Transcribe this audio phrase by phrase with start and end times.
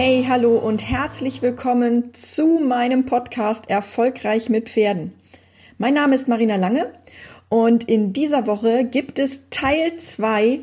[0.00, 5.12] Hey, hallo und herzlich willkommen zu meinem Podcast Erfolgreich mit Pferden.
[5.76, 6.92] Mein Name ist Marina Lange
[7.48, 10.60] und in dieser Woche gibt es Teil 2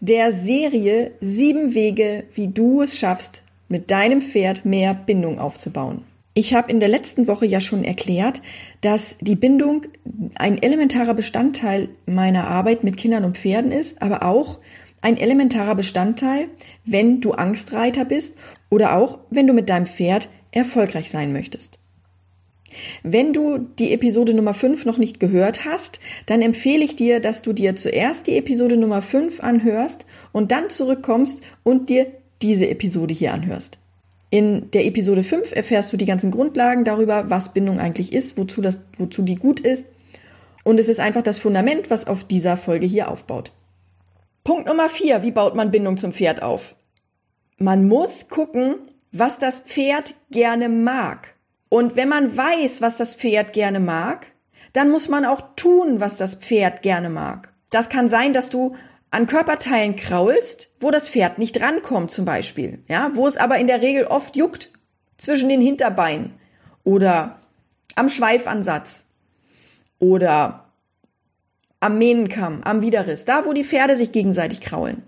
[0.00, 6.04] der Serie Sieben Wege, wie du es schaffst, mit deinem Pferd mehr Bindung aufzubauen.
[6.32, 8.40] Ich habe in der letzten Woche ja schon erklärt,
[8.80, 9.82] dass die Bindung
[10.36, 14.60] ein elementarer Bestandteil meiner Arbeit mit Kindern und Pferden ist, aber auch
[15.02, 16.48] ein elementarer Bestandteil,
[16.84, 18.38] wenn du Angstreiter bist
[18.70, 21.78] oder auch wenn du mit deinem Pferd erfolgreich sein möchtest.
[23.02, 27.42] Wenn du die Episode Nummer 5 noch nicht gehört hast, dann empfehle ich dir, dass
[27.42, 32.06] du dir zuerst die Episode Nummer 5 anhörst und dann zurückkommst und dir
[32.40, 33.78] diese Episode hier anhörst.
[34.30, 38.62] In der Episode 5 erfährst du die ganzen Grundlagen darüber, was Bindung eigentlich ist, wozu,
[38.62, 39.84] das, wozu die gut ist.
[40.64, 43.52] Und es ist einfach das Fundament, was auf dieser Folge hier aufbaut.
[44.44, 45.22] Punkt Nummer vier.
[45.22, 46.74] Wie baut man Bindung zum Pferd auf?
[47.58, 48.74] Man muss gucken,
[49.12, 51.36] was das Pferd gerne mag.
[51.68, 54.26] Und wenn man weiß, was das Pferd gerne mag,
[54.72, 57.52] dann muss man auch tun, was das Pferd gerne mag.
[57.70, 58.74] Das kann sein, dass du
[59.10, 63.66] an Körperteilen kraulst, wo das Pferd nicht rankommt zum Beispiel, ja, wo es aber in
[63.66, 64.70] der Regel oft juckt
[65.18, 66.34] zwischen den Hinterbeinen
[66.82, 67.38] oder
[67.94, 69.06] am Schweifansatz
[69.98, 70.61] oder
[71.82, 75.02] am Mähnenkamm, am Widerriss, da wo die Pferde sich gegenseitig kraulen.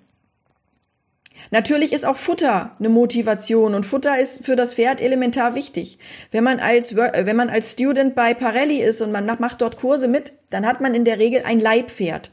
[1.51, 5.99] Natürlich ist auch Futter eine Motivation und Futter ist für das Pferd elementar wichtig.
[6.31, 9.77] Wenn man als, äh, wenn man als Student bei Parelli ist und man macht dort
[9.77, 12.33] Kurse mit, dann hat man in der Regel ein Leibpferd.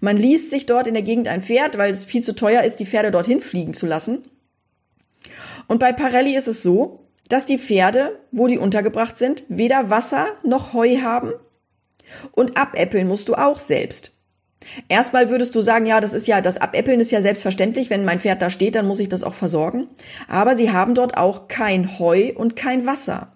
[0.00, 2.76] Man liest sich dort in der Gegend ein Pferd, weil es viel zu teuer ist,
[2.76, 4.24] die Pferde dorthin fliegen zu lassen.
[5.66, 10.26] Und bei Parelli ist es so, dass die Pferde, wo die untergebracht sind, weder Wasser
[10.42, 11.32] noch Heu haben
[12.32, 14.16] und abäppeln musst du auch selbst.
[14.88, 17.90] Erstmal würdest du sagen, ja, das ist ja, das Abäppeln ist ja selbstverständlich.
[17.90, 19.88] Wenn mein Pferd da steht, dann muss ich das auch versorgen.
[20.28, 23.32] Aber sie haben dort auch kein Heu und kein Wasser.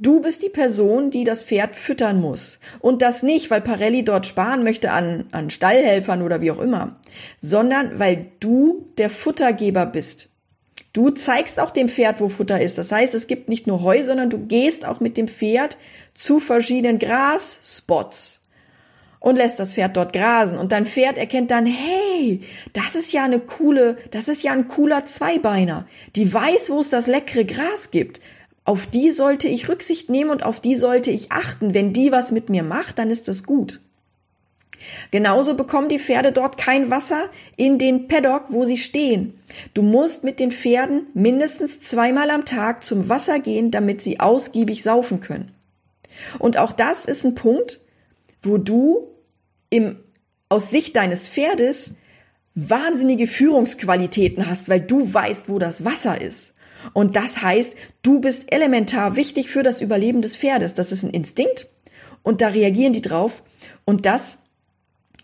[0.00, 2.60] Du bist die Person, die das Pferd füttern muss.
[2.78, 6.96] Und das nicht, weil Parelli dort sparen möchte an, an Stallhelfern oder wie auch immer,
[7.40, 10.30] sondern weil du der Futtergeber bist.
[10.92, 12.78] Du zeigst auch dem Pferd, wo Futter ist.
[12.78, 15.76] Das heißt, es gibt nicht nur Heu, sondern du gehst auch mit dem Pferd
[16.14, 18.42] zu verschiedenen Grasspots
[19.20, 20.58] und lässt das Pferd dort grasen.
[20.58, 24.68] Und dein Pferd erkennt dann, hey, das ist ja eine coole, das ist ja ein
[24.68, 25.86] cooler Zweibeiner.
[26.16, 28.20] Die weiß, wo es das leckere Gras gibt.
[28.64, 31.74] Auf die sollte ich Rücksicht nehmen und auf die sollte ich achten.
[31.74, 33.80] Wenn die was mit mir macht, dann ist das gut.
[35.10, 39.40] Genauso bekommen die Pferde dort kein Wasser in den Paddock, wo sie stehen.
[39.74, 44.82] Du musst mit den Pferden mindestens zweimal am Tag zum Wasser gehen, damit sie ausgiebig
[44.82, 45.52] saufen können.
[46.38, 47.80] Und auch das ist ein Punkt,
[48.42, 49.08] wo du
[49.70, 49.96] im,
[50.48, 51.96] aus Sicht deines Pferdes
[52.54, 56.54] wahnsinnige Führungsqualitäten hast, weil du weißt, wo das Wasser ist.
[56.92, 60.74] Und das heißt, du bist elementar wichtig für das Überleben des Pferdes.
[60.74, 61.68] Das ist ein Instinkt
[62.22, 63.42] und da reagieren die drauf.
[63.84, 64.38] Und das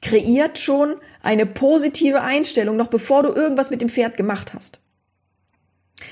[0.05, 4.81] kreiert schon eine positive Einstellung, noch bevor du irgendwas mit dem Pferd gemacht hast.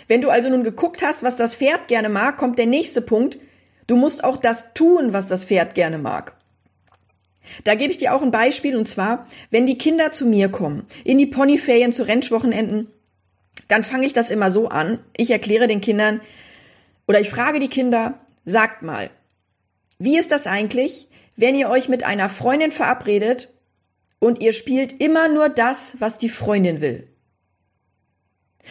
[0.08, 3.38] Wenn du also nun geguckt hast, was das Pferd gerne mag, kommt der nächste Punkt.
[3.86, 6.34] Du musst auch das tun, was das Pferd gerne mag.
[7.64, 10.86] Da gebe ich dir auch ein Beispiel und zwar, wenn die Kinder zu mir kommen,
[11.04, 12.88] in die Ponyferien zu Rentschwochenenden,
[13.68, 15.00] dann fange ich das immer so an.
[15.16, 16.20] Ich erkläre den Kindern
[17.06, 19.10] oder ich frage die Kinder, sagt mal,
[19.98, 23.51] wie ist das eigentlich, wenn ihr euch mit einer Freundin verabredet
[24.22, 27.08] und ihr spielt immer nur das, was die Freundin will.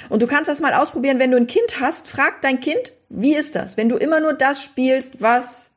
[0.08, 3.36] Und du kannst das mal ausprobieren, wenn du ein Kind hast, frag dein Kind, wie
[3.36, 5.72] ist das, wenn du immer nur das spielst, was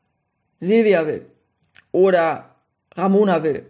[0.60, 1.26] Silvia will
[1.90, 2.54] oder
[2.94, 3.66] Ramona will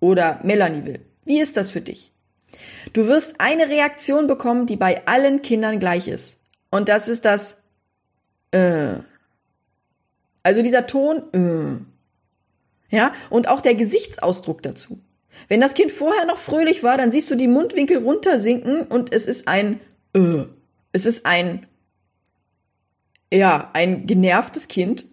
[0.00, 1.00] oder Melanie will.
[1.26, 2.12] Wie ist das für dich?
[2.94, 6.40] Du wirst eine Reaktion bekommen, die bei allen Kindern gleich ist.
[6.70, 7.58] Und das ist das
[8.52, 8.94] äh.
[10.42, 11.84] Also dieser Ton
[12.90, 12.96] äh.
[12.96, 14.98] Ja, und auch der Gesichtsausdruck dazu.
[15.48, 19.26] Wenn das Kind vorher noch fröhlich war, dann siehst du die Mundwinkel runtersinken und es
[19.26, 19.80] ist ein
[20.14, 20.44] äh,
[20.92, 21.66] es ist ein
[23.32, 25.06] ja, ein genervtes Kind,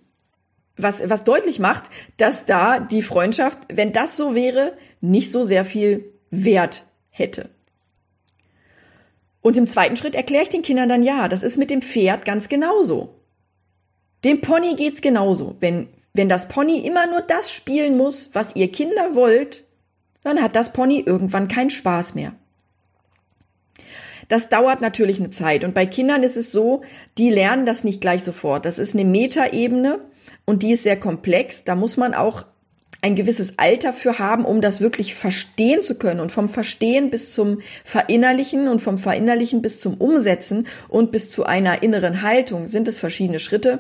[0.78, 5.66] was was deutlich macht, dass da die Freundschaft, wenn das so wäre, nicht so sehr
[5.66, 7.50] viel Wert hätte.
[9.42, 12.26] Und im zweiten Schritt erkläre ich den Kindern dann, ja, das ist mit dem Pferd
[12.26, 13.16] ganz genauso.
[14.24, 15.56] Dem Pony geht's genauso.
[15.60, 19.64] Wenn, wenn das Pony immer nur das spielen muss, was ihr Kinder wollt,
[20.24, 22.34] dann hat das Pony irgendwann keinen Spaß mehr.
[24.28, 25.64] Das dauert natürlich eine Zeit.
[25.64, 26.84] Und bei Kindern ist es so,
[27.18, 28.66] die lernen das nicht gleich sofort.
[28.66, 30.00] Das ist eine Metaebene
[30.46, 31.64] und die ist sehr komplex.
[31.64, 32.46] Da muss man auch
[33.02, 36.20] ein gewisses Alter für haben, um das wirklich verstehen zu können.
[36.20, 41.46] Und vom Verstehen bis zum Verinnerlichen und vom Verinnerlichen bis zum Umsetzen und bis zu
[41.46, 43.80] einer inneren Haltung sind es verschiedene Schritte.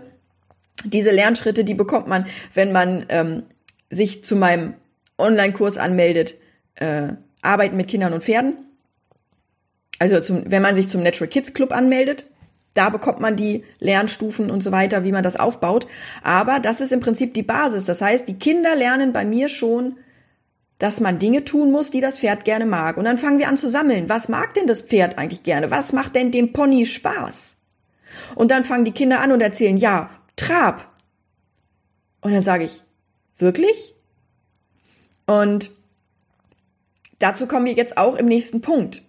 [0.86, 3.44] Diese Lernschritte, die bekommt man, wenn man ähm,
[3.90, 4.74] sich zu meinem
[5.20, 6.36] Online-Kurs anmeldet,
[6.76, 7.10] äh,
[7.42, 8.58] Arbeiten mit Kindern und Pferden.
[10.00, 12.26] Also zum, wenn man sich zum Natural Kids Club anmeldet,
[12.74, 15.88] da bekommt man die Lernstufen und so weiter, wie man das aufbaut.
[16.24, 17.86] Aber das ist im Prinzip die Basis.
[17.86, 19.98] Das heißt, die Kinder lernen bei mir schon,
[20.78, 22.96] dass man Dinge tun muss, die das Pferd gerne mag.
[22.98, 24.08] Und dann fangen wir an zu sammeln.
[24.08, 25.72] Was mag denn das Pferd eigentlich gerne?
[25.72, 27.58] Was macht denn dem Pony Spaß?
[28.36, 30.90] Und dann fangen die Kinder an und erzählen, ja, Trab.
[32.22, 32.82] Und dann sage ich,
[33.38, 33.94] wirklich?
[35.30, 35.70] Und
[37.20, 39.04] dazu kommen wir jetzt auch im nächsten Punkt.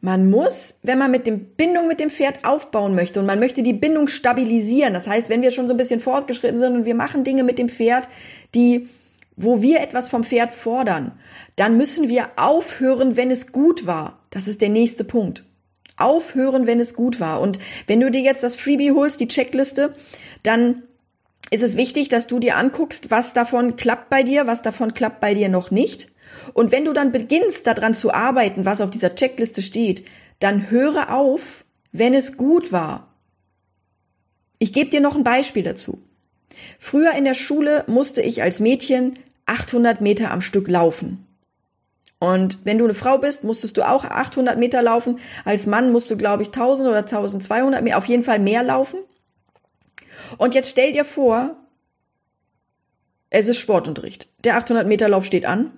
[0.00, 3.62] Man muss, wenn man mit dem Bindung mit dem Pferd aufbauen möchte und man möchte
[3.62, 6.96] die Bindung stabilisieren, das heißt, wenn wir schon so ein bisschen fortgeschritten sind und wir
[6.96, 8.08] machen Dinge mit dem Pferd,
[8.56, 8.88] die
[9.36, 11.12] wo wir etwas vom Pferd fordern,
[11.54, 14.18] dann müssen wir aufhören, wenn es gut war.
[14.30, 15.44] Das ist der nächste Punkt.
[15.96, 17.40] Aufhören, wenn es gut war.
[17.40, 19.94] Und wenn du dir jetzt das Freebie holst, die Checkliste,
[20.42, 20.82] dann
[21.52, 25.20] ist es wichtig, dass du dir anguckst, was davon klappt bei dir, was davon klappt
[25.20, 26.08] bei dir noch nicht.
[26.54, 30.06] Und wenn du dann beginnst, daran zu arbeiten, was auf dieser Checkliste steht,
[30.40, 33.14] dann höre auf, wenn es gut war.
[34.58, 36.02] Ich gebe dir noch ein Beispiel dazu.
[36.78, 41.26] Früher in der Schule musste ich als Mädchen 800 Meter am Stück laufen.
[42.18, 45.18] Und wenn du eine Frau bist, musstest du auch 800 Meter laufen.
[45.44, 49.00] Als Mann musst du, glaube ich, 1000 oder 1200 Meter, auf jeden Fall mehr laufen.
[50.38, 51.56] Und jetzt stell dir vor,
[53.30, 54.28] es ist Sportunterricht.
[54.44, 55.72] Der 800 Meter Lauf steht an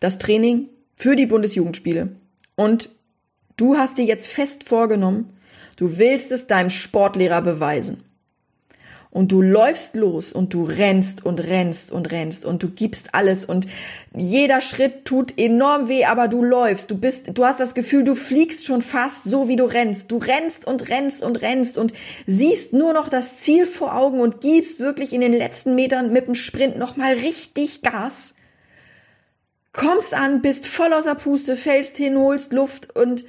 [0.00, 2.16] das Training für die Bundesjugendspiele.
[2.56, 2.90] Und
[3.56, 5.36] du hast dir jetzt fest vorgenommen,
[5.76, 8.04] du willst es deinem Sportlehrer beweisen.
[9.14, 13.44] Und du läufst los und du rennst und rennst und rennst und du gibst alles
[13.44, 13.68] und
[14.12, 16.90] jeder Schritt tut enorm weh, aber du läufst.
[16.90, 20.10] Du bist, du hast das Gefühl, du fliegst schon fast so wie du rennst.
[20.10, 21.92] Du rennst und rennst und rennst und
[22.26, 26.26] siehst nur noch das Ziel vor Augen und gibst wirklich in den letzten Metern mit
[26.26, 28.34] dem Sprint nochmal richtig Gas
[29.74, 33.24] kommst an, bist voll außer Puste, fällst hin, holst Luft und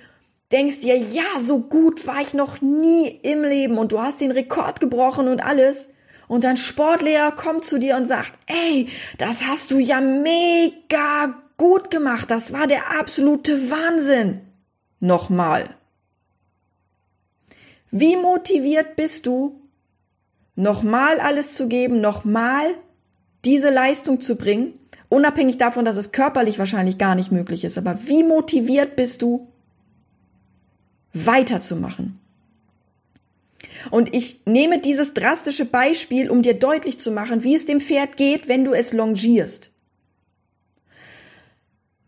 [0.52, 4.32] denkst dir, ja, so gut war ich noch nie im Leben und du hast den
[4.32, 5.90] Rekord gebrochen und alles.
[6.28, 8.88] Und dein Sportlehrer kommt zu dir und sagt, ey,
[9.18, 12.32] das hast du ja mega gut gemacht.
[12.32, 14.42] Das war der absolute Wahnsinn.
[15.00, 15.70] Nochmal.
[17.92, 19.62] Wie motiviert bist du,
[20.56, 22.76] nochmal alles zu geben, nochmal
[23.46, 24.74] diese Leistung zu bringen?
[25.10, 27.78] Unabhängig davon, dass es körperlich wahrscheinlich gar nicht möglich ist.
[27.78, 29.48] Aber wie motiviert bist du,
[31.16, 32.20] weiterzumachen?
[33.92, 38.18] Und ich nehme dieses drastische Beispiel, um dir deutlich zu machen, wie es dem Pferd
[38.18, 39.72] geht, wenn du es longierst.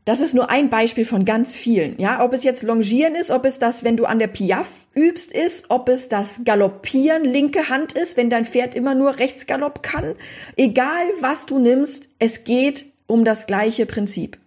[0.08, 2.00] Das ist nur ein Beispiel von ganz vielen.
[2.00, 5.34] Ja, ob es jetzt Longieren ist, ob es das, wenn du an der Piaf übst,
[5.34, 10.16] ist, ob es das Galoppieren linke Hand ist, wenn dein Pferd immer nur Rechtsgalopp kann.
[10.56, 14.38] Egal was du nimmst, es geht um das gleiche Prinzip.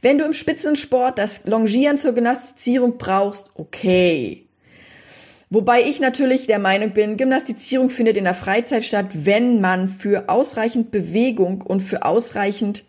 [0.00, 4.46] Wenn du im Spitzensport das Longieren zur Gymnastizierung brauchst, okay.
[5.50, 10.28] Wobei ich natürlich der Meinung bin, Gymnastizierung findet in der Freizeit statt, wenn man für
[10.28, 12.84] ausreichend Bewegung und für ausreichend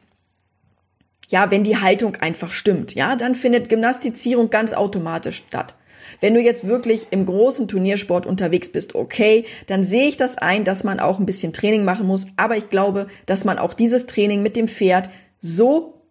[1.30, 5.75] ja, wenn die Haltung einfach stimmt, ja, dann findet Gymnastizierung ganz automatisch statt.
[6.20, 10.63] Wenn du jetzt wirklich im großen Turniersport unterwegs bist, okay, dann sehe ich das ein,
[10.63, 12.28] dass man auch ein bisschen Training machen muss.
[12.38, 15.10] Aber ich glaube, dass man auch dieses Training mit dem Pferd
[15.40, 16.02] so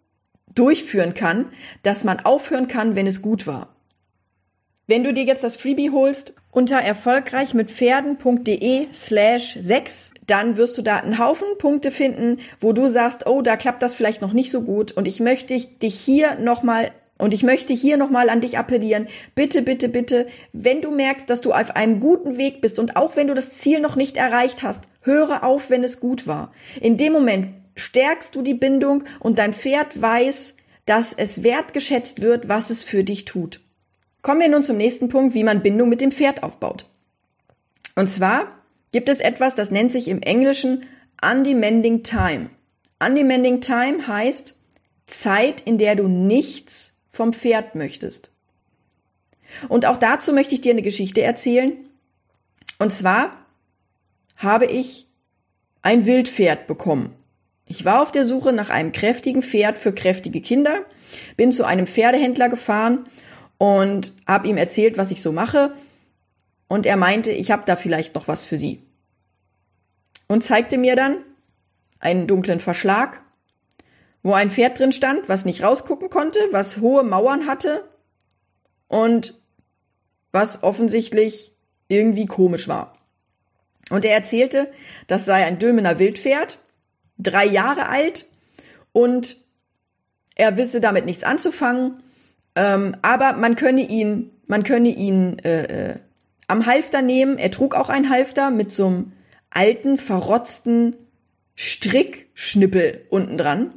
[0.54, 1.46] durchführen kann,
[1.82, 3.68] dass man aufhören kann, wenn es gut war.
[4.86, 10.76] Wenn du dir jetzt das Freebie holst unter erfolgreich mit Pferden.de slash 6, dann wirst
[10.76, 14.32] du da einen Haufen Punkte finden, wo du sagst, oh, da klappt das vielleicht noch
[14.32, 18.40] nicht so gut und ich möchte dich hier nochmal und ich möchte hier nochmal an
[18.40, 19.06] dich appellieren.
[19.36, 23.16] Bitte, bitte, bitte, wenn du merkst, dass du auf einem guten Weg bist und auch
[23.16, 26.52] wenn du das Ziel noch nicht erreicht hast, höre auf, wenn es gut war.
[26.80, 32.48] In dem Moment stärkst du die Bindung und dein Pferd weiß, dass es wertgeschätzt wird,
[32.48, 33.60] was es für dich tut.
[34.20, 36.86] Kommen wir nun zum nächsten Punkt, wie man Bindung mit dem Pferd aufbaut.
[37.94, 38.46] Und zwar
[38.92, 40.86] gibt es etwas, das nennt sich im Englischen
[41.22, 42.50] Undemanding Time.
[43.04, 44.56] Undemanding Time heißt
[45.06, 48.32] Zeit, in der du nichts vom Pferd möchtest.
[49.68, 51.72] Und auch dazu möchte ich dir eine Geschichte erzählen.
[52.78, 53.44] Und zwar
[54.38, 55.06] habe ich
[55.82, 57.14] ein Wildpferd bekommen.
[57.72, 60.84] Ich war auf der Suche nach einem kräftigen Pferd für kräftige Kinder,
[61.38, 63.06] bin zu einem Pferdehändler gefahren
[63.56, 65.72] und habe ihm erzählt, was ich so mache.
[66.68, 68.82] Und er meinte, ich habe da vielleicht noch was für Sie.
[70.28, 71.24] Und zeigte mir dann
[71.98, 73.22] einen dunklen Verschlag,
[74.22, 77.88] wo ein Pferd drin stand, was nicht rausgucken konnte, was hohe Mauern hatte
[78.86, 79.40] und
[80.30, 81.56] was offensichtlich
[81.88, 82.98] irgendwie komisch war.
[83.88, 84.70] Und er erzählte,
[85.06, 86.58] das sei ein Dülmener Wildpferd,
[87.22, 88.26] drei Jahre alt
[88.92, 89.36] und
[90.34, 92.02] er wisse damit nichts anzufangen,
[92.54, 95.96] ähm, aber man könne ihn, man könne ihn äh, äh,
[96.48, 97.38] am Halfter nehmen.
[97.38, 99.12] Er trug auch ein Halfter mit so einem
[99.50, 100.96] alten, verrotzten
[101.54, 103.74] Strickschnippel unten dran.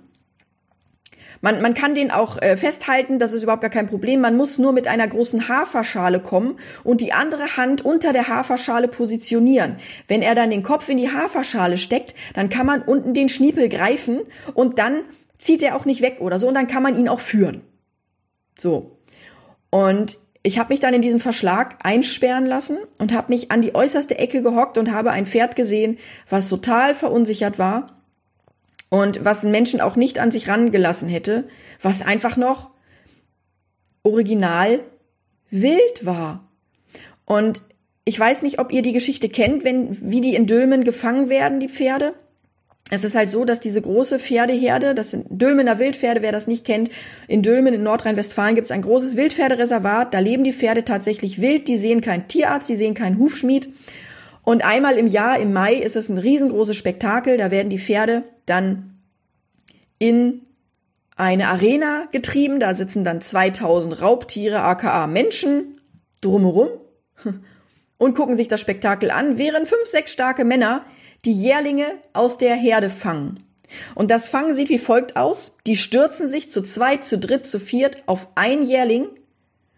[1.42, 4.22] Man, man kann den auch äh, festhalten, das ist überhaupt gar kein Problem.
[4.22, 8.88] Man muss nur mit einer großen Haferschale kommen und die andere Hand unter der Haferschale
[8.88, 9.78] positionieren.
[10.08, 13.70] Wenn er dann den Kopf in die Haferschale steckt, dann kann man unten den Schniepel
[13.70, 14.22] greifen
[14.54, 15.02] und dann
[15.38, 17.62] zieht er auch nicht weg oder so und dann kann man ihn auch führen.
[18.58, 18.98] So.
[19.70, 23.74] Und ich habe mich dann in diesem Verschlag einsperren lassen und habe mich an die
[23.74, 25.98] äußerste Ecke gehockt und habe ein Pferd gesehen,
[26.30, 27.95] was total verunsichert war
[28.90, 31.48] und was einen Menschen auch nicht an sich rangelassen hätte,
[31.82, 32.70] was einfach noch
[34.04, 34.82] original
[35.50, 36.48] wild war.
[37.26, 37.62] Und
[38.06, 41.60] ich weiß nicht, ob ihr die Geschichte kennt, wenn, wie die in Dülmen gefangen werden,
[41.60, 42.14] die Pferde.
[42.92, 46.66] Es ist halt so, dass diese große Pferdeherde, das sind Dülmener Wildpferde, wer das nicht
[46.66, 46.92] kennt,
[47.28, 51.68] in Dülmen in Nordrhein-Westfalen gibt es ein großes Wildpferdereservat, da leben die Pferde tatsächlich wild,
[51.68, 53.70] die sehen keinen Tierarzt, die sehen keinen Hufschmied.
[54.46, 58.24] Und einmal im Jahr, im Mai, ist es ein riesengroßes Spektakel, da werden die Pferde
[58.46, 59.02] dann
[59.98, 60.42] in
[61.18, 62.60] eine Arena getrieben.
[62.60, 65.82] Da sitzen dann 2000 Raubtiere, aka Menschen,
[66.22, 66.70] drumherum
[67.98, 70.86] und gucken sich das Spektakel an, während fünf, sechs starke Männer
[71.26, 73.44] die Jährlinge aus der Herde fangen.
[73.96, 75.56] Und das Fangen sieht wie folgt aus.
[75.66, 79.08] Die stürzen sich zu zweit, zu dritt, zu viert auf ein Jährling,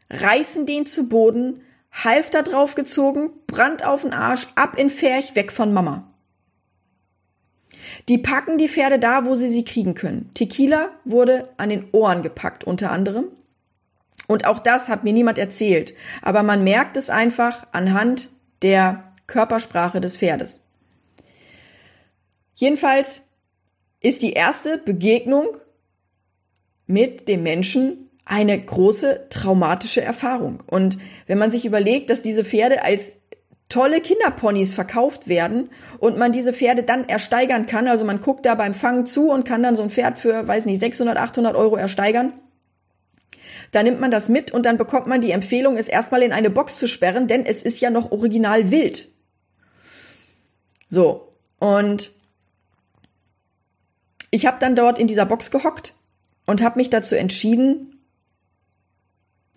[0.10, 1.62] reißen den zu Boden,
[2.04, 6.14] Halfter draufgezogen, Brand auf den Arsch, ab in Ferch, weg von Mama.
[8.08, 10.32] Die packen die Pferde da, wo sie sie kriegen können.
[10.34, 13.26] Tequila wurde an den Ohren gepackt, unter anderem.
[14.28, 15.94] Und auch das hat mir niemand erzählt.
[16.22, 18.30] Aber man merkt es einfach anhand
[18.62, 20.62] der Körpersprache des Pferdes.
[22.56, 23.28] Jedenfalls
[24.00, 25.58] ist die erste Begegnung
[26.86, 30.64] mit dem Menschen eine große traumatische Erfahrung.
[30.68, 33.18] Und wenn man sich überlegt, dass diese Pferde als
[33.70, 35.70] tolle Kinderponys verkauft werden
[36.00, 37.88] und man diese Pferde dann ersteigern kann.
[37.88, 40.66] Also man guckt da beim Fangen zu und kann dann so ein Pferd für, weiß
[40.66, 42.34] nicht, 600, 800 Euro ersteigern.
[43.72, 46.50] Da nimmt man das mit und dann bekommt man die Empfehlung, es erstmal in eine
[46.50, 49.10] Box zu sperren, denn es ist ja noch original wild.
[50.88, 52.12] So, und
[54.32, 55.94] ich habe dann dort in dieser Box gehockt
[56.46, 57.97] und habe mich dazu entschieden,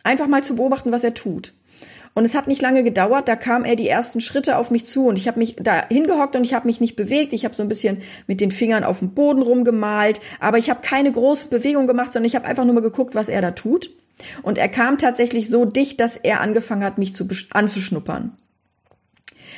[0.04, 1.52] einfach mal zu beobachten, was er tut.
[2.12, 5.06] Und es hat nicht lange gedauert, da kam er die ersten Schritte auf mich zu
[5.06, 7.32] und ich habe mich da hingehockt und ich habe mich nicht bewegt.
[7.32, 10.80] Ich habe so ein bisschen mit den Fingern auf dem Boden rumgemalt, aber ich habe
[10.82, 13.90] keine große Bewegung gemacht, sondern ich habe einfach nur mal geguckt, was er da tut.
[14.42, 18.36] Und er kam tatsächlich so dicht, dass er angefangen hat, mich zu anzuschnuppern.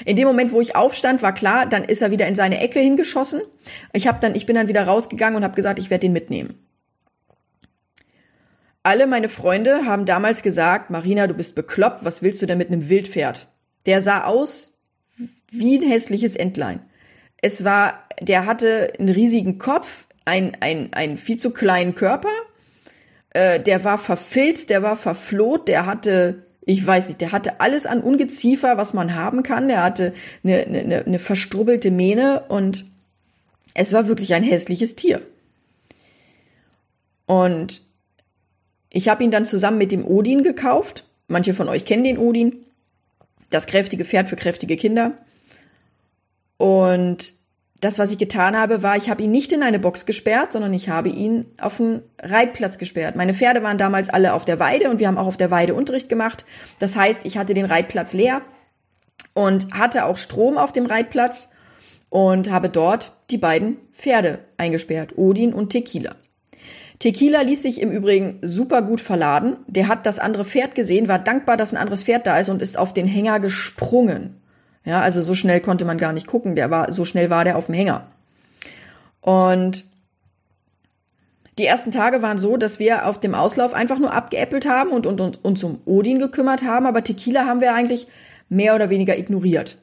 [0.05, 2.81] In dem Moment, wo ich aufstand, war klar, dann ist er wieder in seine Ecke
[2.81, 3.41] hingeschossen.
[3.93, 6.55] Ich habe dann, ich bin dann wieder rausgegangen und habe gesagt, ich werde den mitnehmen.
[8.83, 12.69] Alle meine Freunde haben damals gesagt, Marina, du bist bekloppt, was willst du denn mit
[12.69, 13.47] einem Wildpferd?
[13.87, 14.75] Der sah aus
[15.51, 16.81] wie ein hässliches Entlein.
[17.41, 22.31] Es war, der hatte einen riesigen Kopf, ein, ein, einen viel zu kleinen Körper,
[23.31, 27.87] äh, der war verfilzt, der war verfloht, der hatte, ich weiß nicht, der hatte alles
[27.87, 32.87] an Ungeziefer, was man haben kann, der hatte eine, eine, eine verstrubbelte Mähne und
[33.75, 35.23] es war wirklich ein hässliches Tier.
[37.27, 37.83] Und
[38.93, 41.05] ich habe ihn dann zusammen mit dem Odin gekauft.
[41.27, 42.65] Manche von euch kennen den Odin.
[43.51, 45.13] Das kräftige Pferd für kräftige Kinder.
[46.59, 47.35] Und
[47.81, 50.73] das, was ich getan habe, war, ich habe ihn nicht in eine Box gesperrt, sondern
[50.73, 53.17] ich habe ihn auf einen Reitplatz gesperrt.
[53.17, 55.75] Meine Pferde waren damals alle auf der Weide und wir haben auch auf der Weide
[55.75, 56.45] Unterricht gemacht.
[56.79, 58.43] Das heißt, ich hatte den Reitplatz leer
[59.35, 61.49] und hatte auch Strom auf dem Reitplatz
[62.11, 66.15] und habe dort die beiden Pferde eingesperrt, Odin und Tequila.
[67.03, 69.57] Tequila ließ sich im Übrigen super gut verladen.
[69.67, 72.63] Der hat das andere Pferd gesehen, war dankbar, dass ein anderes Pferd da ist und
[72.63, 74.41] ist auf den Hänger gesprungen.
[74.85, 76.55] Ja, also so schnell konnte man gar nicht gucken.
[76.55, 78.07] Der war, so schnell war der auf dem Hänger.
[79.21, 79.85] Und
[81.59, 85.07] Die ersten Tage waren so, dass wir auf dem Auslauf einfach nur abgeäppelt haben und,
[85.07, 88.07] und, und uns um Odin gekümmert haben, aber Tequila haben wir eigentlich
[88.49, 89.83] mehr oder weniger ignoriert.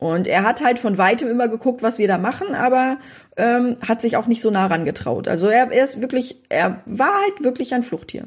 [0.00, 2.96] Und er hat halt von weitem immer geguckt, was wir da machen, aber
[3.36, 5.28] ähm, hat sich auch nicht so nah rangetraut.
[5.28, 8.26] Also er, er ist wirklich, er war halt wirklich ein Fluchttier.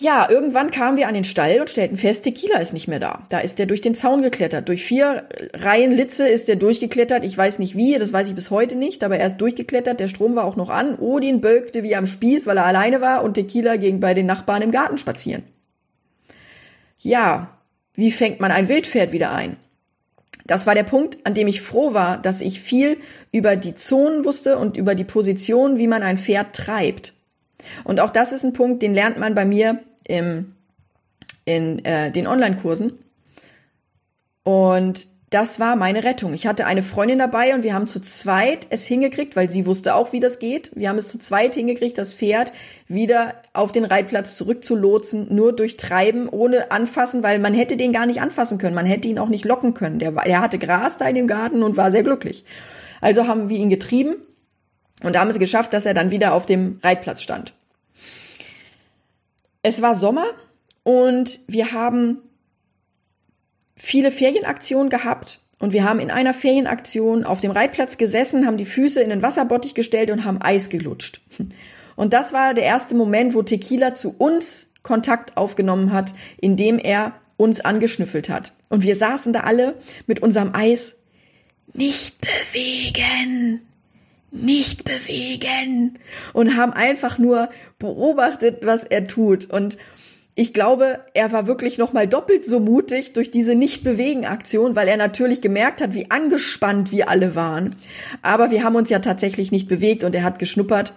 [0.00, 3.24] Ja, irgendwann kamen wir an den Stall und stellten fest, Tequila ist nicht mehr da.
[3.28, 4.68] Da ist er durch den Zaun geklettert.
[4.68, 7.24] Durch vier Reihen Litze ist er durchgeklettert.
[7.24, 10.00] Ich weiß nicht wie, das weiß ich bis heute nicht, aber er ist durchgeklettert.
[10.00, 10.98] Der Strom war auch noch an.
[10.98, 14.62] Odin bölkte wie am Spieß, weil er alleine war und Tequila ging bei den Nachbarn
[14.62, 15.44] im Garten spazieren.
[16.98, 17.58] Ja,
[17.94, 19.56] wie fängt man ein Wildpferd wieder ein?
[20.48, 22.96] Das war der Punkt, an dem ich froh war, dass ich viel
[23.30, 27.12] über die Zonen wusste und über die Position, wie man ein Pferd treibt.
[27.84, 30.54] Und auch das ist ein Punkt, den lernt man bei mir im,
[31.44, 32.98] in äh, den Online-Kursen.
[34.42, 36.32] Und das war meine Rettung.
[36.32, 39.94] Ich hatte eine Freundin dabei und wir haben zu zweit es hingekriegt, weil sie wusste
[39.94, 40.70] auch, wie das geht.
[40.74, 42.52] Wir haben es zu zweit hingekriegt, das Pferd
[42.86, 48.06] wieder auf den Reitplatz zurückzulotsen, nur durch Treiben, ohne anfassen, weil man hätte den gar
[48.06, 48.74] nicht anfassen können.
[48.74, 49.98] Man hätte ihn auch nicht locken können.
[49.98, 52.44] Der, der hatte Gras da in dem Garten und war sehr glücklich.
[53.02, 54.16] Also haben wir ihn getrieben
[55.02, 57.52] und haben es geschafft, dass er dann wieder auf dem Reitplatz stand.
[59.62, 60.24] Es war Sommer
[60.84, 62.22] und wir haben
[63.78, 68.64] viele Ferienaktionen gehabt und wir haben in einer Ferienaktion auf dem Reitplatz gesessen, haben die
[68.64, 71.20] Füße in den Wasserbottich gestellt und haben Eis gelutscht.
[71.96, 77.14] Und das war der erste Moment, wo Tequila zu uns Kontakt aufgenommen hat, indem er
[77.36, 78.52] uns angeschnüffelt hat.
[78.68, 79.74] Und wir saßen da alle
[80.06, 80.94] mit unserem Eis.
[81.74, 83.62] Nicht bewegen,
[84.30, 85.98] nicht bewegen
[86.32, 89.50] und haben einfach nur beobachtet, was er tut.
[89.50, 89.76] Und
[90.38, 94.96] ich glaube, er war wirklich noch mal doppelt so mutig durch diese Nicht-Bewegen-Aktion, weil er
[94.96, 97.74] natürlich gemerkt hat, wie angespannt wir alle waren.
[98.22, 100.92] Aber wir haben uns ja tatsächlich nicht bewegt und er hat geschnuppert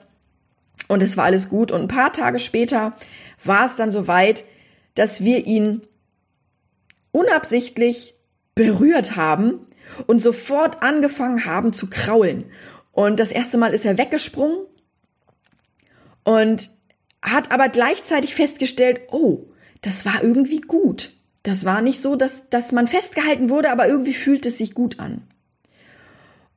[0.90, 1.72] und es war alles gut.
[1.72, 2.96] Und ein paar Tage später
[3.44, 4.46] war es dann so weit,
[4.94, 5.82] dass wir ihn
[7.12, 8.14] unabsichtlich
[8.54, 9.62] berührt haben
[10.06, 12.46] und sofort angefangen haben zu kraulen.
[12.92, 14.68] Und das erste Mal ist er weggesprungen
[16.26, 16.70] und
[17.22, 19.46] hat aber gleichzeitig festgestellt, oh,
[19.82, 21.12] das war irgendwie gut.
[21.44, 25.00] Das war nicht so, dass, dass man festgehalten wurde, aber irgendwie fühlt es sich gut
[25.00, 25.24] an.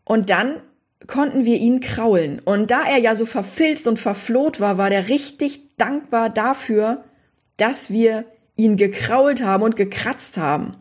[0.05, 0.57] Und dann
[1.07, 2.41] konnten wir ihn kraulen.
[2.41, 7.05] Und da er ja so verfilzt und verfloht war, war der richtig dankbar dafür,
[7.57, 8.25] dass wir
[8.57, 10.77] ihn gekrault haben und gekratzt haben.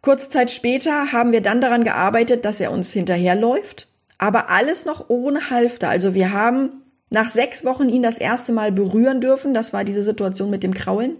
[0.00, 5.08] Kurze Zeit später haben wir dann daran gearbeitet, dass er uns hinterherläuft, aber alles noch
[5.10, 5.88] ohne Halfter.
[5.88, 9.54] Also wir haben nach sechs Wochen ihn das erste Mal berühren dürfen.
[9.54, 11.16] Das war diese Situation mit dem Kraulen.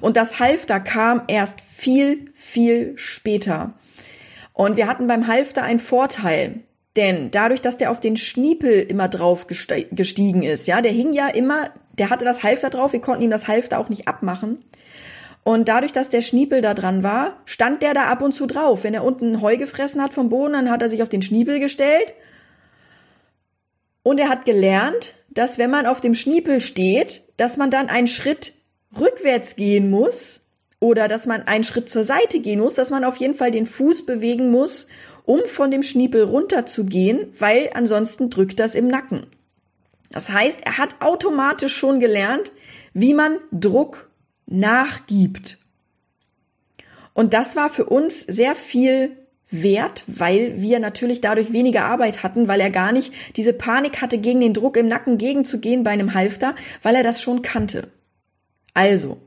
[0.00, 3.74] Und das Halfter kam erst viel, viel später.
[4.52, 6.60] Und wir hatten beim Halfter einen Vorteil.
[6.96, 11.28] Denn dadurch, dass der auf den Schniepel immer drauf gestiegen ist, ja, der hing ja
[11.28, 14.64] immer, der hatte das Halfter drauf, wir konnten ihm das Halfter auch nicht abmachen.
[15.44, 18.84] Und dadurch, dass der Schniepel da dran war, stand der da ab und zu drauf.
[18.84, 21.60] Wenn er unten Heu gefressen hat vom Boden, dann hat er sich auf den Schniepel
[21.60, 22.12] gestellt.
[24.02, 28.06] Und er hat gelernt, dass wenn man auf dem Schniepel steht, dass man dann einen
[28.06, 28.54] Schritt
[28.98, 30.42] rückwärts gehen muss
[30.80, 33.66] oder dass man einen Schritt zur Seite gehen muss, dass man auf jeden Fall den
[33.66, 34.88] Fuß bewegen muss,
[35.24, 39.26] um von dem Schniepel runterzugehen, weil ansonsten drückt das im Nacken.
[40.10, 42.50] Das heißt, er hat automatisch schon gelernt,
[42.94, 44.10] wie man Druck
[44.46, 45.58] nachgibt.
[47.14, 49.16] Und das war für uns sehr viel
[49.50, 54.18] wert, weil wir natürlich dadurch weniger Arbeit hatten, weil er gar nicht diese Panik hatte,
[54.18, 57.88] gegen den Druck im Nacken gegenzugehen bei einem Halfter, weil er das schon kannte.
[58.74, 59.18] Also,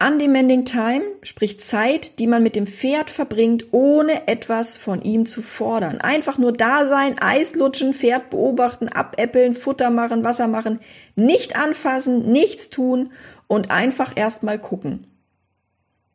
[0.00, 5.42] Undemanding Time, sprich Zeit, die man mit dem Pferd verbringt, ohne etwas von ihm zu
[5.42, 6.00] fordern.
[6.00, 10.78] Einfach nur da sein, Eis lutschen, Pferd beobachten, abäppeln, Futter machen, Wasser machen,
[11.16, 13.10] nicht anfassen, nichts tun
[13.48, 15.08] und einfach erstmal gucken.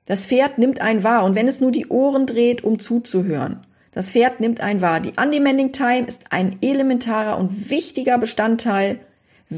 [0.06, 3.66] Das Pferd nimmt einen wahr und wenn es nur die Ohren dreht, um zuzuhören.
[3.92, 5.00] Das Pferd nimmt einen wahr.
[5.00, 9.00] Die Undemanding Time ist ein elementarer und wichtiger Bestandteil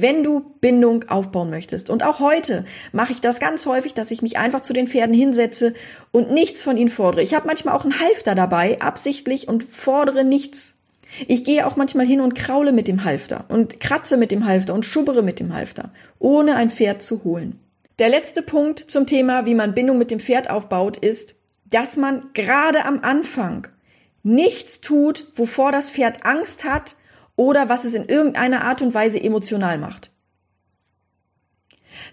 [0.02, 1.90] wenn du Bindung aufbauen möchtest.
[1.90, 5.16] Und auch heute mache ich das ganz häufig, dass ich mich einfach zu den Pferden
[5.16, 5.74] hinsetze
[6.12, 7.22] und nichts von ihnen fordere.
[7.22, 10.78] Ich habe manchmal auch einen Halfter dabei, absichtlich und fordere nichts.
[11.28, 14.74] Ich gehe auch manchmal hin und kraule mit dem Halfter und kratze mit dem Halfter
[14.74, 17.60] und schubbere mit dem Halfter, ohne ein Pferd zu holen.
[17.98, 22.30] Der letzte Punkt zum Thema, wie man Bindung mit dem Pferd aufbaut, ist, dass man
[22.34, 23.68] gerade am Anfang
[24.22, 26.96] nichts tut, wovor das Pferd Angst hat,
[27.38, 30.12] oder was es in irgendeiner Art und Weise emotional macht.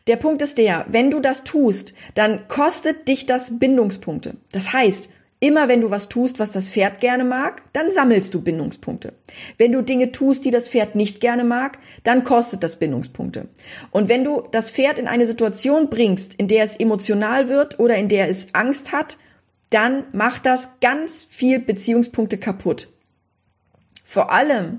[0.07, 4.37] Der Punkt ist der, wenn du das tust, dann kostet dich das Bindungspunkte.
[4.51, 5.11] Das heißt,
[5.43, 9.15] Immer wenn du was tust, was das Pferd gerne mag, dann sammelst du Bindungspunkte.
[9.59, 13.49] Wenn du Dinge tust, die das Pferd nicht gerne mag, dann kostet das Bindungspunkte.
[13.91, 17.97] Und wenn du das Pferd in eine Situation bringst, in der es emotional wird oder
[17.97, 19.17] in der es Angst hat,
[19.71, 22.93] dann macht das ganz viel Beziehungspunkte kaputt.
[24.05, 24.79] Vor allem,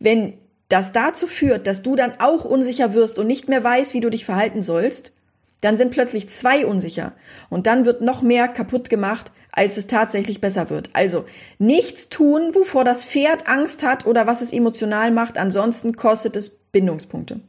[0.00, 0.38] wenn
[0.68, 4.10] das dazu führt, dass du dann auch unsicher wirst und nicht mehr weißt, wie du
[4.10, 5.12] dich verhalten sollst,
[5.60, 7.12] dann sind plötzlich zwei unsicher
[7.48, 10.90] und dann wird noch mehr kaputt gemacht, als es tatsächlich besser wird.
[10.92, 11.24] Also
[11.58, 16.50] nichts tun, wovor das Pferd Angst hat oder was es emotional macht, ansonsten kostet es
[16.50, 17.40] Bindungspunkte.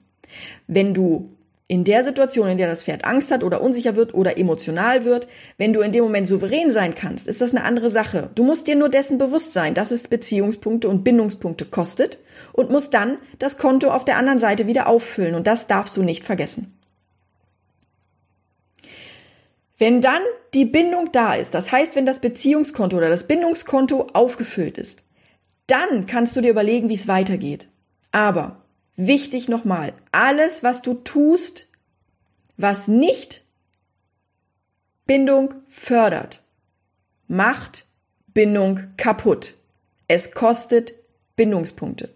[0.67, 1.30] Wenn du
[1.67, 5.28] in der Situation, in der das Pferd Angst hat oder unsicher wird oder emotional wird,
[5.58, 8.32] wenn du in dem Moment souverän sein kannst, ist das eine andere Sache.
[8.34, 12.17] Du musst dir nur dessen bewusst sein, dass es Beziehungspunkte und Bindungspunkte kostet
[12.54, 16.02] und musst dann das Konto auf der anderen Seite wieder auffüllen und das darfst du
[16.02, 16.79] nicht vergessen.
[19.80, 20.22] Wenn dann
[20.54, 25.06] die Bindung da ist, das heißt, wenn das Beziehungskonto oder das Bindungskonto aufgefüllt ist,
[25.68, 27.70] dann kannst du dir überlegen, wie es weitergeht.
[28.12, 28.62] Aber
[28.98, 31.68] wichtig nochmal, alles, was du tust,
[32.58, 33.44] was nicht
[35.06, 36.44] Bindung fördert,
[37.28, 37.86] macht
[38.28, 39.56] Bindung kaputt.
[40.10, 40.94] Es kostet
[41.38, 42.10] Bindungspunkte.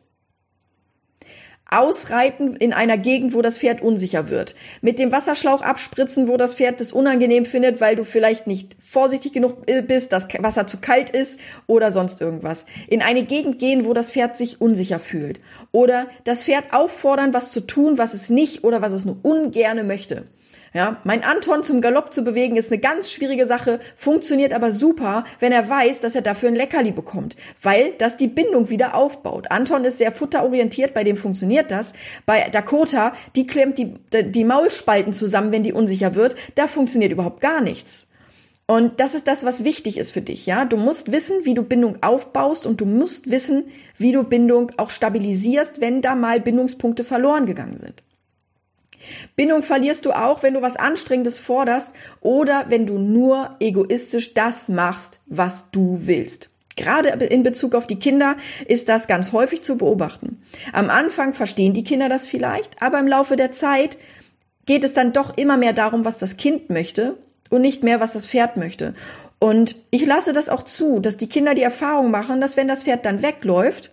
[1.79, 4.55] Ausreiten in einer Gegend, wo das Pferd unsicher wird.
[4.81, 9.33] Mit dem Wasserschlauch abspritzen, wo das Pferd es unangenehm findet, weil du vielleicht nicht vorsichtig
[9.33, 12.65] genug bist, das Wasser zu kalt ist oder sonst irgendwas.
[12.87, 15.39] In eine Gegend gehen, wo das Pferd sich unsicher fühlt.
[15.71, 19.83] Oder das Pferd auffordern, was zu tun, was es nicht oder was es nur ungerne
[19.83, 20.25] möchte.
[20.73, 25.23] Ja, mein Anton zum Galopp zu bewegen ist eine ganz schwierige Sache, funktioniert aber super,
[25.39, 29.51] wenn er weiß, dass er dafür ein Leckerli bekommt, weil das die Bindung wieder aufbaut.
[29.51, 31.93] Anton ist sehr futterorientiert, bei dem funktioniert das.
[32.25, 37.39] Bei Dakota, die klemmt die, die Maulspalten zusammen, wenn die unsicher wird, da funktioniert überhaupt
[37.39, 38.07] gar nichts.
[38.65, 40.65] Und das ist das, was wichtig ist für dich, ja.
[40.65, 43.65] Du musst wissen, wie du Bindung aufbaust und du musst wissen,
[43.99, 48.01] wie du Bindung auch stabilisierst, wenn da mal Bindungspunkte verloren gegangen sind.
[49.35, 54.69] Bindung verlierst du auch, wenn du was Anstrengendes forderst oder wenn du nur egoistisch das
[54.69, 56.49] machst, was du willst.
[56.75, 58.35] Gerade in Bezug auf die Kinder
[58.67, 60.41] ist das ganz häufig zu beobachten.
[60.71, 63.97] Am Anfang verstehen die Kinder das vielleicht, aber im Laufe der Zeit
[64.65, 67.17] geht es dann doch immer mehr darum, was das Kind möchte
[67.49, 68.95] und nicht mehr, was das Pferd möchte.
[69.39, 72.83] Und ich lasse das auch zu, dass die Kinder die Erfahrung machen, dass wenn das
[72.83, 73.91] Pferd dann wegläuft,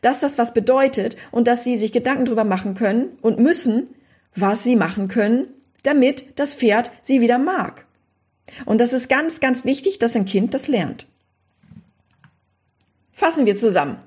[0.00, 3.88] dass das was bedeutet und dass sie sich Gedanken drüber machen können und müssen,
[4.36, 5.48] was sie machen können,
[5.82, 7.86] damit das Pferd sie wieder mag.
[8.64, 11.06] Und das ist ganz, ganz wichtig, dass ein Kind das lernt.
[13.12, 13.98] Fassen wir zusammen.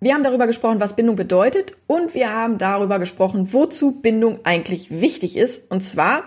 [0.00, 4.90] Wir haben darüber gesprochen, was Bindung bedeutet und wir haben darüber gesprochen, wozu Bindung eigentlich
[4.90, 5.70] wichtig ist.
[5.70, 6.24] Und zwar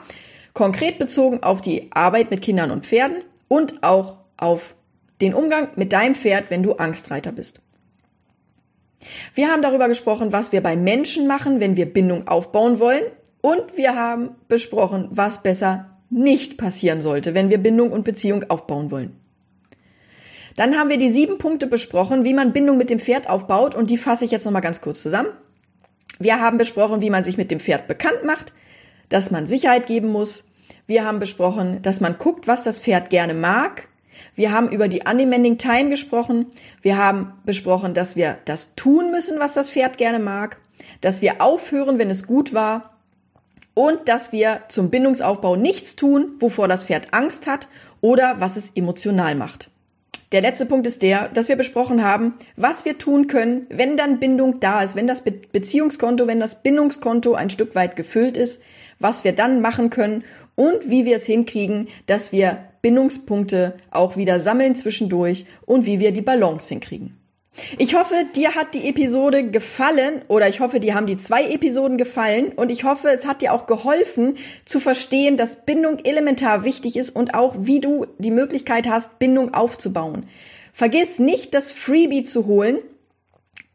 [0.53, 4.75] konkret bezogen auf die Arbeit mit Kindern und Pferden und auch auf
[5.21, 7.61] den Umgang mit deinem Pferd, wenn du Angstreiter bist.
[9.33, 13.03] Wir haben darüber gesprochen, was wir bei Menschen machen, wenn wir Bindung aufbauen wollen
[13.41, 18.91] und wir haben besprochen, was besser nicht passieren sollte, wenn wir Bindung und Beziehung aufbauen
[18.91, 19.15] wollen.
[20.55, 23.89] Dann haben wir die sieben Punkte besprochen, wie man Bindung mit dem Pferd aufbaut und
[23.89, 25.29] die fasse ich jetzt nochmal ganz kurz zusammen.
[26.19, 28.53] Wir haben besprochen, wie man sich mit dem Pferd bekannt macht,
[29.09, 30.49] dass man Sicherheit geben muss.
[30.85, 33.87] Wir haben besprochen, dass man guckt, was das Pferd gerne mag.
[34.35, 36.47] Wir haben über die Undemanding Time gesprochen.
[36.81, 40.57] Wir haben besprochen, dass wir das tun müssen, was das Pferd gerne mag.
[40.99, 42.91] Dass wir aufhören, wenn es gut war
[43.73, 47.67] und dass wir zum Bindungsaufbau nichts tun, wovor das Pferd Angst hat
[48.01, 49.69] oder was es emotional macht.
[50.31, 54.19] Der letzte Punkt ist der, dass wir besprochen haben, was wir tun können, wenn dann
[54.19, 58.61] Bindung da ist, wenn das Be Beziehungskonto, wenn das Bindungskonto ein Stück weit gefüllt ist,
[58.99, 60.23] was wir dann machen können
[60.55, 66.13] und wie wir es hinkriegen, dass wir Bindungspunkte auch wieder sammeln zwischendurch und wie wir
[66.13, 67.17] die Balance hinkriegen.
[67.77, 71.97] Ich hoffe, dir hat die Episode gefallen oder ich hoffe, dir haben die zwei Episoden
[71.97, 76.95] gefallen und ich hoffe, es hat dir auch geholfen zu verstehen, dass Bindung elementar wichtig
[76.95, 80.27] ist und auch wie du die Möglichkeit hast, Bindung aufzubauen.
[80.73, 82.79] Vergiss nicht, das Freebie zu holen.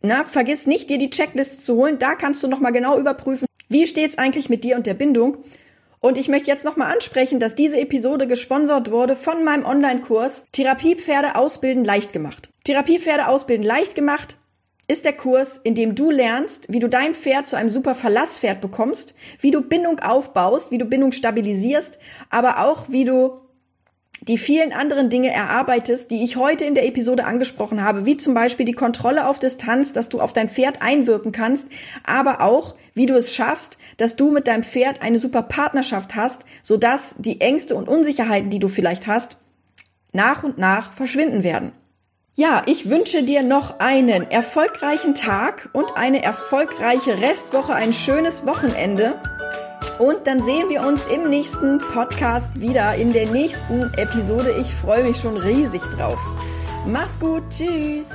[0.00, 1.98] Na, vergiss nicht, dir die Checkliste zu holen.
[1.98, 5.38] Da kannst du nochmal genau überprüfen, wie steht's eigentlich mit dir und der Bindung.
[6.00, 11.37] Und ich möchte jetzt nochmal ansprechen, dass diese Episode gesponsert wurde von meinem Online-Kurs Therapiepferde
[11.37, 12.50] ausbilden leicht gemacht.
[12.64, 14.38] Therapiepferde ausbilden leicht gemacht
[14.88, 18.61] ist der Kurs, in dem du lernst, wie du dein Pferd zu einem super Verlasspferd
[18.61, 21.98] bekommst, wie du Bindung aufbaust, wie du Bindung stabilisierst,
[22.30, 23.40] aber auch wie du
[24.28, 28.34] die vielen anderen Dinge erarbeitest, die ich heute in der Episode angesprochen habe, wie zum
[28.34, 31.68] Beispiel die Kontrolle auf Distanz, dass du auf dein Pferd einwirken kannst,
[32.04, 36.44] aber auch, wie du es schaffst, dass du mit deinem Pferd eine super Partnerschaft hast,
[36.62, 39.38] sodass die Ängste und Unsicherheiten, die du vielleicht hast,
[40.12, 41.72] nach und nach verschwinden werden.
[42.34, 49.18] Ja, ich wünsche dir noch einen erfolgreichen Tag und eine erfolgreiche Restwoche, ein schönes Wochenende.
[49.99, 54.53] Und dann sehen wir uns im nächsten Podcast wieder, in der nächsten Episode.
[54.61, 56.18] Ich freue mich schon riesig drauf.
[56.87, 58.11] Mach's gut, tschüss.